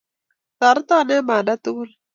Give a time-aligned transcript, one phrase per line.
[0.59, 1.89] Toreta eng' banda tugul,